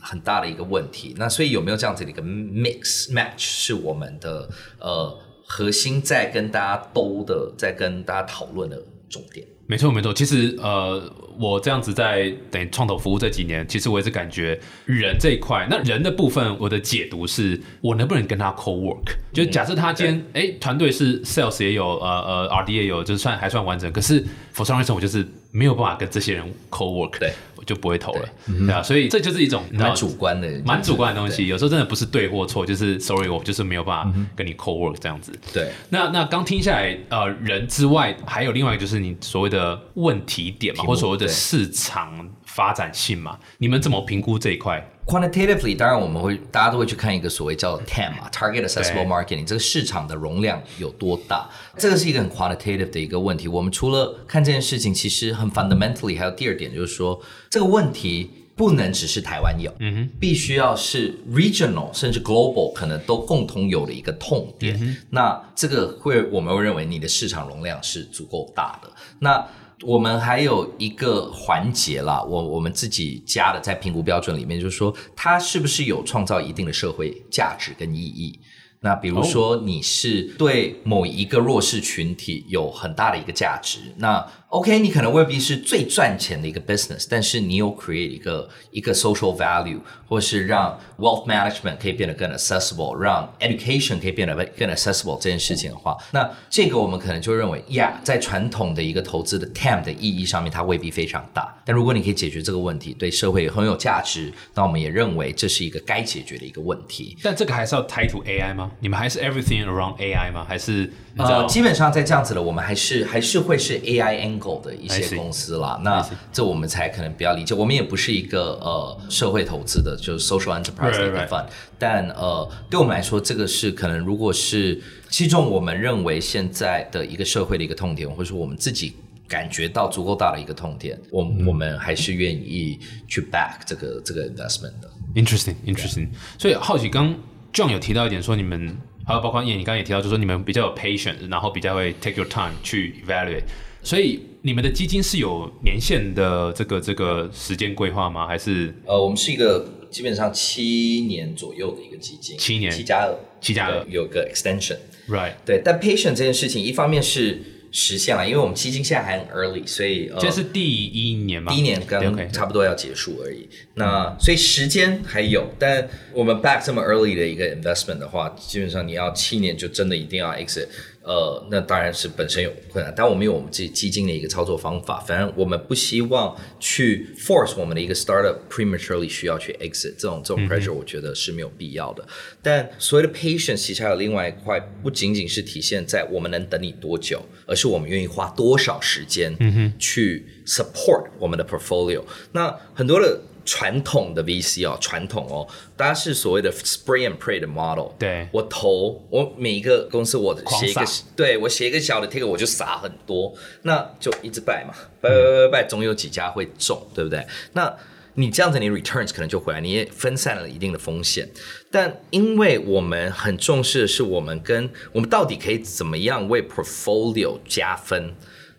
[0.00, 1.14] 很大的一个问题。
[1.18, 9.46] 那所以有没有这样子的一个 mix match 是我们的呃核心在跟大家兜的，在跟大家讨论的重点。
[9.66, 10.12] 没错，没错。
[10.12, 11.02] 其实，呃，
[11.38, 19.14] 我这样子在等于创投服务这几年，其实我也是感觉人这一块，那人的部分，我的解读是我能不能跟他 co work？
[19.32, 23.90] 就假设他今天，哎、团队是 sales 也有，呃呃，R D 也有，就是算还算完整。
[23.92, 24.22] 可是
[24.54, 28.82] for some reason 我就是没有办法跟这些人 co work，对，我就不会投了，对啊。
[28.82, 35.32] 所以这就是一种蛮主观的，蛮主观的东西，有时候真的不是对或错，就是 sorry，我就是没有办法跟你 co work 这样子。
[35.52, 35.70] 对。
[35.88, 44.86] 那那刚听下来，呃，人之外，还有另外一个就是你所谓的问题点嘛，或所谓的市场发展性嘛，你们怎么评估这一块？
[45.04, 51.48] Quantitatively，当然我们会大家都会去看一个所谓叫 TAM 嘛，Target Accessible Marketing，这个市场的容量有多大？
[51.76, 53.48] 这个是一个很 quantitative 的一个问题。
[53.48, 64.96] 我们除了看这件事情，其实很 fundamentally，还有第二点就是说，这个问题不能只是台湾有，嗯哼，必须要是 regional 甚至 global 可能都共同有的一个痛点。
[65.10, 68.88] 那这个会我们会认为你的市场容量是足够大的。
[69.18, 69.44] 那
[69.82, 78.38] 我们还有一个环节啦，我我们自己加的在评估标准里面，就是说它是不是有创造一定的社会价值跟意义。
[78.84, 99.82] 那比如说你是对某一个弱势群体有很大的一个价值，那 OK，你可能未必是最赚钱的一个 business，但是你有 create 一个一个 social value，或是让 wealth management 可以变得更 accessible，让 education 可以变得更 accessible 这件事情的话，那这个我们可能就认为呀在传统的一个投资的 TAM
[99.82, 101.56] 的意义上面，它未必非常大。
[101.64, 107.16] 但如果你可以解决这个问题，对社会很有价值，那我们也认为这是一个该解决的一个问题。
[107.22, 108.70] 但这个还是要 tie to AI 吗？
[108.80, 110.44] 你们还是 everything around AI 吗？
[110.46, 110.92] 还是？
[111.14, 115.80] 呃，基本上在这样子的，我们还是还是会是 AI angle 的一些公司啦。
[115.84, 117.54] 那这我们才可能比较理解。
[117.54, 121.28] 我们也不是一个呃社会投资的，就是 social enterprise 的一 Right, 个 right.
[121.28, 121.46] fund。
[121.78, 128.94] 但呃，对我们来说，这个是可能如果是击中我们认为现在的一个社会的一个痛点，或者说我们自己。
[129.28, 132.78] 感觉到足够大的一个痛点，我、我们还是愿意
[133.08, 134.90] 去 back 这个这个 investment 的。
[135.14, 136.08] Interesting, interesting。
[136.38, 137.14] 所以好奇，刚
[137.50, 138.76] John 有提到一点，说你们
[139.06, 143.44] 还有包括叶，你刚刚也提到，就是说你们比较有 patient，然后比较会 take your time 去 evaluate。
[143.82, 148.26] 所以你们的基金是有年限的这个这个时间规划吗？
[148.26, 154.76] 还是呃，我们是一个基本上七年左右的一个基金，七年七加二，七加二有个 extension。
[155.08, 155.32] right？
[155.44, 157.42] 对，但 patient 这件事情，一方面是
[157.72, 161.52] 实现了，因为我们基金现在还很 early，所以呃，这是第一年嘛？
[161.52, 163.48] 第一年刚差不多要结束而已。
[163.74, 170.68] 那所以时间还有，但我们 back 这么 early 的一个 investment 的话，基本上你要七年就真的一定要 exit。
[171.02, 175.00] 呃，那当然是本身有困难，但我们有我们自己基金的一个操作方法。
[175.00, 182.06] 反正我们不希望去 force 我们的一个 startup prematurely 需要去 exit 这种这种 pressure，我觉得是没有必要的。
[182.40, 189.36] 但所谓的 patience 其实还有另外一块，不仅仅是体现在我们能等你多久，而是我们愿意花多少时间
[189.78, 192.02] 去 support 我们的 portfolio。
[192.30, 197.92] 那很多的传统的 VC 哦，传统哦，大家是所谓的 spray and pray 的 model。
[197.98, 200.84] 对我投我每一个公司我写一个
[201.16, 207.26] 对我写一个小的 ticket 我就撒很多，那就一直拜嘛，败败败败败，总有几家会中，对不对？
[207.52, 207.74] 那
[208.14, 211.26] 你这样子，你 returns 可能就回来，你也分散了一定的风险。
[211.70, 218.12] 但因为我们很重视的是，我们跟我们到底可以怎么样为 portfolio 加分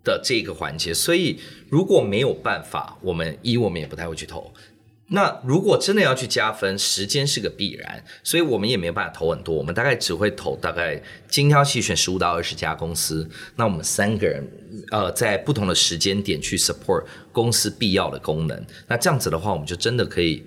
[0.03, 4.51] 的这个环节，所以如果没有办法，我们一我们也不太会去投。
[5.13, 10.99] 那如果真的要去加分，时间是个必然，所以我们也没有办法投很多，我们大概只会投大概
[11.29, 13.29] 精挑细选十五到二十家公司。
[13.55, 14.43] 那我们三个人，
[14.89, 18.65] 呃，在不同的时间点去 support 公司必要的功能。
[18.87, 20.43] 那这样子的话，我们就真的可以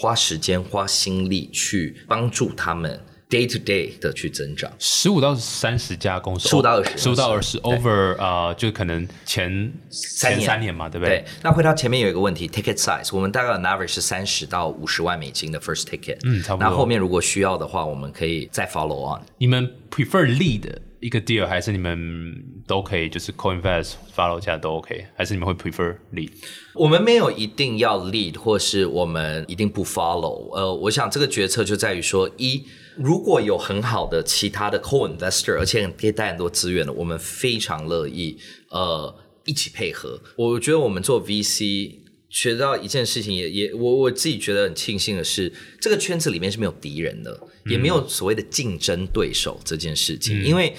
[0.00, 3.00] 花时间、花心力去帮助他们。
[3.30, 11.18] Day to day 的去增长，十五到三十家公司，十五到二十，十五到二十，over 呃，就可能前前三年嘛，对不对？
[11.18, 11.24] 对。
[11.42, 16.68] 那回到前面有一个问题，ticket size，我们大概 average 是三十到五十万美金的 first ticket，嗯，差不多。
[16.68, 19.22] 那后面如果需要的话，我们可以再 follow on。
[19.38, 22.34] 你们 prefer lead 一个 deal，还是你们
[22.66, 26.32] 都可以就是 co-invest follow 下都 OK，还是你们会 prefer lead？
[26.74, 30.52] 我们没有一定要 lead，或是我们一定不 follow。
[30.56, 32.66] 呃，我想这个决策就在于说一。
[33.02, 38.36] 如果有很好的其他的 co-investor，而且可以带很多资源的，我们非常乐意
[38.68, 40.20] 呃一起配合。
[40.36, 41.94] 我觉得我们做 VC
[42.28, 50.74] 学到一件事情，也也我我自己觉得很庆幸的是，这个圈子里面是没有敌人的，也没有所谓的竞争对手这件事情，因为。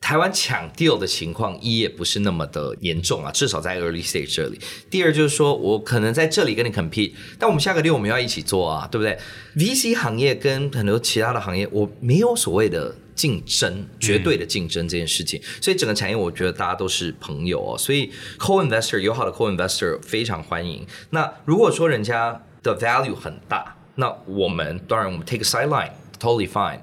[0.00, 4.58] 台湾抢 deal 的情况一也不是那么的严重啊，至少在 early stage 这里。
[4.88, 9.18] 第二就是说我可能在这里跟你 compete，但我们下个 deal 我们要一起做啊，对不对
[9.56, 15.38] ？VC 行业跟很多其他的行业，我没有所谓的竞争，绝对的竞争这件事情。
[15.60, 20.86] 所以整个产业我觉得大家都是朋友哦，所以 co investor 友好的 co investor 非常欢迎。
[21.10, 26.78] 那如果说人家的 value 很大，那我们当然我们 take a sideline totally fine。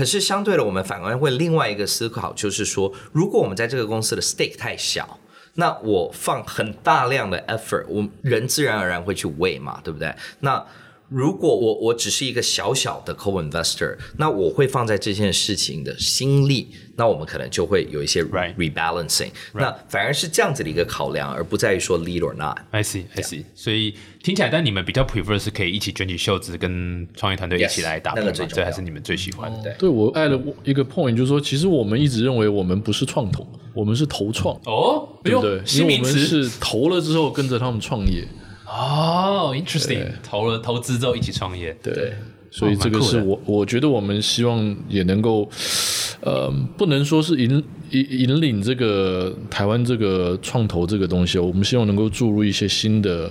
[0.00, 5.18] 可是相对的，我们反而会另外一个思考，就是说，如果我们在这个公司的 stake 太小，
[5.56, 10.10] 那我放很大量的 effort，我人自然而然会去喂嘛，对不对？
[10.38, 10.64] 那
[11.10, 19.30] 如果我我只是一个小小的 co-investor，那我会放在这件事情的心力，那我们可能就会有一些 rebalancing。
[19.52, 22.58] 那反而是这样子的一个考量，而不在于说 lead or not。
[22.70, 23.42] I see, I see。
[23.56, 29.74] 所以听起来，但你们比较 prefer 是可以一起卷起袖子，跟创业团队一起来打拼，这还是你们最喜欢的。
[29.74, 33.44] 对我爱了一个 point，就是说，其实我们一直认为我们不是创投，
[33.74, 34.54] 我们是投创。
[34.64, 35.60] 哦，对不对？
[35.74, 38.24] 因为我们是投了之后跟着他们创业。
[38.72, 42.12] 哦，interesting，投了投资之后一起创业，对，
[42.52, 45.50] 所以这个是我我觉得我们希望也能够，
[46.20, 47.50] 呃，不能说是引
[47.90, 53.28] 引引领这个台湾这个创投这个东西，我们希望能够注入一些新的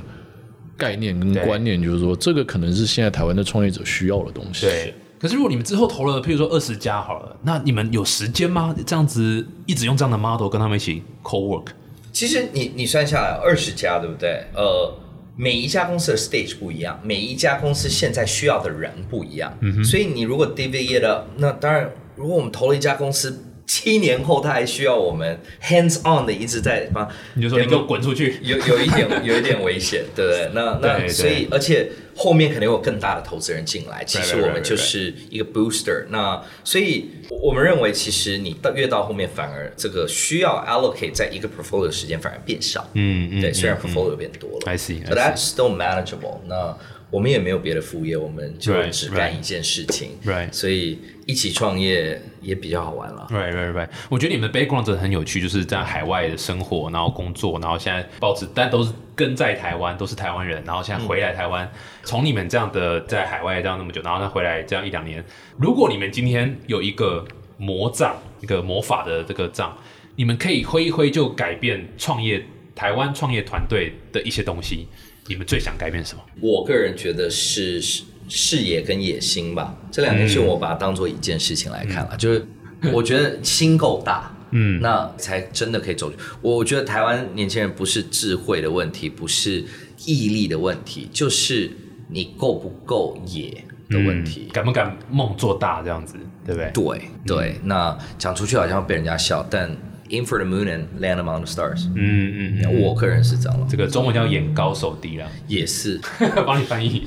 [0.75, 4.65] 概念跟观念，就是说这个可能是现在台湾的创业者需要的东西。
[4.65, 8.75] 对，可是如果你们之后投了，譬如说二十家好了，那你们有时间吗？
[8.85, 11.67] 这样子一直用这样的 model 跟他们一起 co work？
[12.11, 14.43] 其实你你算下来二十家，对不对？
[14.53, 14.93] 呃。
[15.41, 23.45] 每一家公司的 stage 不一样，每一家公司现在需要的人不一样，所以你如果 divide up，那当然，如果我们投了一家公司。
[23.69, 30.49] 七年后，他还需要我们 hands on 的一直在帮，你就说你给我滚出去，有有一点 有一点危险，对不对？
[30.55, 36.05] 那那所以，而且后面肯定有更大的投资人进来，其实我们就是一个 booster。
[36.09, 42.89] 那所以我们认为，其实你到越到后面，反而这个需要 allocate 在一个 portfolio 时间反而变少。
[42.93, 46.39] 嗯嗯，对，虽然 portfolio 变多了，I see，but that's still manageable。
[46.47, 46.75] 那
[47.11, 50.11] 我们也没有别的副业，我们就只干一件事情。
[50.23, 53.27] Right，所以一起创业也比较好玩了。
[53.31, 53.89] Right, right, right。
[54.09, 61.69] 我觉得你们的 background 真的很有趣，就是在海外的生活，然后工作，然后现在保持，但都是跟在台湾，都是台湾人，然后现在回来台湾，
[62.03, 65.23] 从你们这样的在海外这样那么久，然后再回来这样一两年，
[65.57, 67.25] 如果你们今天有一个
[67.57, 69.75] 魔杖，一个魔法的这个杖，
[70.15, 72.45] 你们可以挥一挥就改变创业
[72.75, 74.87] 台湾创业团队的一些东西。
[75.29, 76.21] 你们最想改变什么？
[76.41, 77.79] 我个人觉得是
[78.27, 82.17] 视野跟野心吧，这两件事我把它当做一件事情来看了。
[82.17, 82.43] 就是
[82.91, 86.11] 我觉得心够大，嗯，那才真的可以走。
[86.41, 89.63] 我觉得台湾年轻人不是智慧的问题，不是
[90.05, 91.69] 毅力的问题，就是
[92.07, 96.71] 你够不够野的问题，敢不敢梦做大这样子，对不对？
[96.73, 99.69] 对对，那讲出去好像被人家笑，但。
[100.11, 101.85] Aim for the moon and land among the stars。
[101.95, 103.67] 嗯嗯，我个人是这样了。
[103.69, 105.99] 这个中文叫眼高手低啊，也是
[106.47, 107.03] 帮你翻译。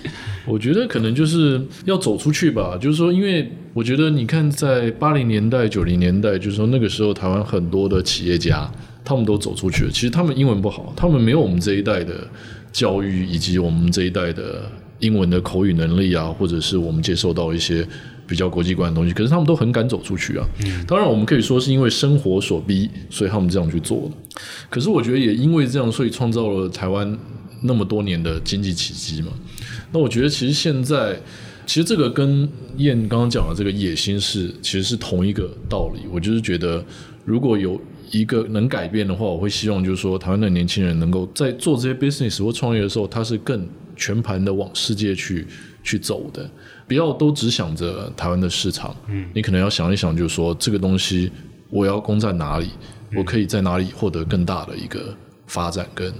[0.46, 2.78] 我觉得可能就是要走出去吧。
[2.80, 8.70] 就是说，因为我觉得你看，在八零年代、九零年代，就是说那个时候台湾很多的企业家，
[9.04, 9.90] 他们都走出去了。
[9.90, 12.26] 其实他们英文不好，他们没有我们这一代的
[12.70, 14.62] 教育，以及我们这一代的
[15.00, 17.84] 英文的口语能力啊，或者是我们接受到一些。
[18.26, 20.46] 比较国际观的东西，可是他们都很敢走出去啊。
[20.86, 24.40] 当然，我们可以说是因为生活所逼，所以他们这样去做的。
[24.70, 27.18] 可是我觉得也因为这样，所以创造了台湾
[27.62, 29.28] 那么多年的经济奇迹嘛。
[29.92, 31.20] 那我觉得其实现在，
[31.66, 36.00] 其实这个跟燕刚刚讲的这个野心是其实是同一个道理。
[36.10, 36.84] 我就是觉得，
[37.24, 37.80] 如果有
[38.10, 43.66] 一个能改变的话，我会希望就是说，台湾的年轻人能够在做这些 business 或创业的时候，他是更
[43.96, 45.46] 全盘的往世界去
[45.82, 46.50] 去走的，
[46.86, 48.94] 不要都只想着台湾的市场。
[49.08, 51.30] 嗯，你可能要想一想，就是说这个东西
[51.70, 52.70] 我要攻在哪里，
[53.16, 55.14] 我可以在哪里获得更大的一个
[55.46, 56.12] 发展跟。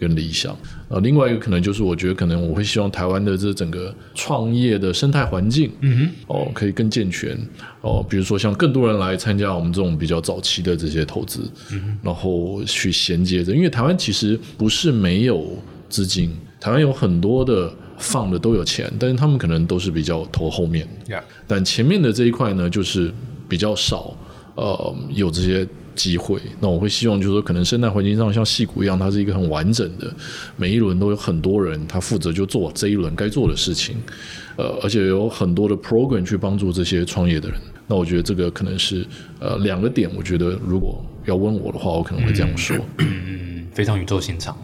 [0.00, 0.56] 跟理想，
[0.88, 7.38] 呃，另外一个可能就是，我觉得可能我会希望台湾的这整个创业的生态环境，嗯哼，哦，可以更健全，
[7.82, 20.86] 哦，比如说像更多人来参加我们这种比较早期的这些投资，嗯然后去衔接着，因为台湾其实不是没有资金，台湾有很多的放的都有钱，但是他们可能都是比较投后面，
[21.46, 23.12] 但前面的这一块呢，就是
[23.48, 24.14] 比较少，
[24.54, 25.66] 呃，有这些。
[25.96, 30.10] 机会，那我会希望就是说，可能生态环境上像戏骨一样，它是一个很完整的，
[30.56, 33.96] 每一轮都有很多人，他负责就做这一轮该做的事情，
[34.56, 37.60] 呃，而且有很多的 program 去帮助这些创业的人。
[37.86, 39.04] 那我觉得这个可能是
[39.40, 42.78] 呃两个点，我觉得如果要问我的话，我可能会这样说。
[42.98, 44.56] 嗯，非常宇宙心肠。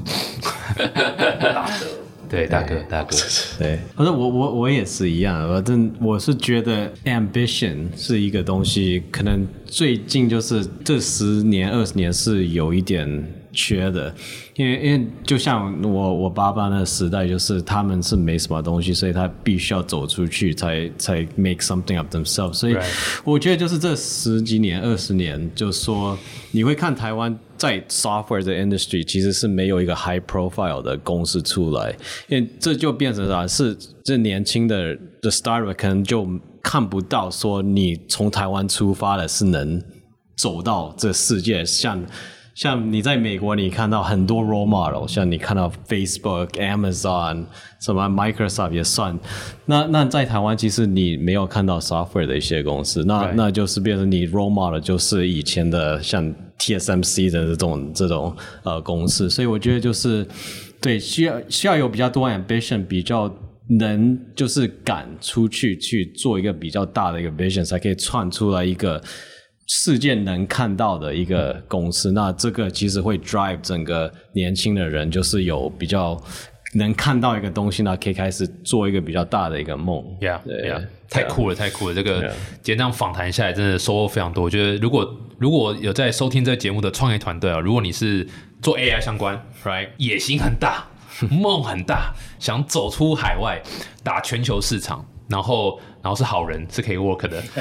[2.28, 3.16] 对，大哥，大哥，
[3.56, 13.06] 对，反正我我我也是一样，反正我是觉得 ambition 是一个东西，可能最近就是这十年二十年是有一点
[13.56, 14.14] 缺的。
[14.54, 22.52] 因为因为就像我我爸爸那个时代，就是他们是没什么东西，所以他必须要走出去才才 make something of themselves。
[22.54, 22.76] 所以
[23.24, 26.16] 我觉得就是这十几年二十年，就说
[26.52, 31.94] 你会看台湾在 software 的 industry 其实是没有一个 high profile 的公司出来，
[32.28, 36.26] 因为这就变成啥是这年轻的的 startup 可能就
[36.62, 39.82] 看不到说你从台湾出发的是能
[40.36, 42.02] 走到这世界像。
[42.56, 47.44] 像你在美国，你看到很多 role model，像你看到 Facebook、Amazon、
[47.78, 49.16] 什么 Microsoft 也算。
[49.66, 59.28] 那那在台湾，其实你没有看到 software 的一些公司，那那就是变成你 role model 就是以前的像 TSMC 的这种这种呃公司。
[59.28, 60.26] 所以我觉得就是
[60.80, 63.30] 对需要需要有比较多 ambition，比较
[63.68, 69.02] 能就是敢出去去做一个比较大的一个 vision，才可以创出来一个。
[69.66, 76.16] 世界能看到的一个公司，那这个其实会 drive 整个年轻的人，就是有比较
[76.74, 80.04] 能看到一个东西，那可以开始做一个比较大的一个梦。
[80.20, 81.94] Yeah，Yeah，太酷了，太酷了！
[81.94, 84.44] 这个简单访谈下来，真的收获非常多。
[84.44, 88.24] 我觉得，如果如果有在收听这个节目的创业团队啊，如果你是
[88.62, 90.86] 做 AI 相关，right，野心很大，
[91.28, 93.60] 梦很大，想走出海外，
[94.04, 95.80] 打全球市场，然后。
[96.06, 97.42] 然后是好人，是可以 work 的，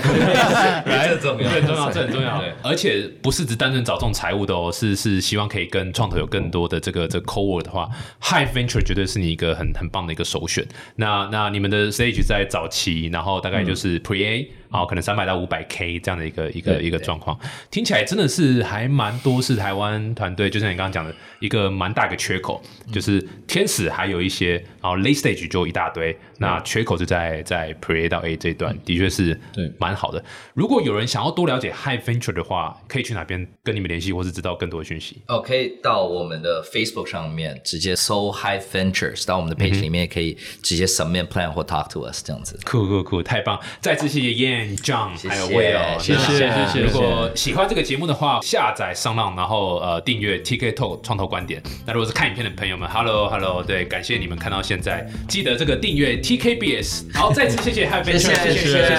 [0.86, 2.39] 这重要，很重要，这很重要。
[2.62, 7.89] 而且不是只单纯找这种财务的哦，是是希望可以跟创投有更多的这个这 co work 的话
[8.22, 10.64] ，High Venture 绝对是你一个很很棒的一个首选。
[10.98, 17.39] 那那你们的 stage 在早期，然后大概就是 Pre A，然后可能三百到五百 K 这样的一个一个一个状况，
[17.72, 19.41] 听起来真的是还蛮多。
[19.46, 22.60] 是台湾团队，就像你刚刚讲的一个蛮大个缺口，
[22.91, 28.35] 就是天使还有一些，然后 Late Stage 就一大堆，那缺口就在在 Pre A 到 A。
[28.36, 30.24] 这段的确是对蛮好的。
[30.54, 35.22] 如果有人想要多了解 High Venture 的话，可以去哪边跟你们联系，或是知道更多的讯息？
[35.28, 42.60] 哦，可以到我们的 Facebook 上面直接搜 High Ventures，到我们的 page 里面可以直接 submit plan 或 talk to us 这样子。
[42.66, 43.60] 酷酷酷，太棒！
[43.82, 46.82] 再次谢谢 Yan、John 还有 Will，谢谢谢谢。
[46.82, 51.62] 如果喜欢这个节目的话，下载上浪，然后呃订阅 TK Talk 创投观点。
[51.86, 57.14] 那如果是看影片的朋友们，Hello Hello，对，感谢你们看到现在，记得这个订阅 TKBS。
[57.14, 58.24] 好，再次谢谢 High Venture。
[58.26, 58.95] 谢谢谢谢谢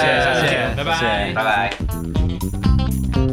[0.46, 3.25] 谢拜拜拜拜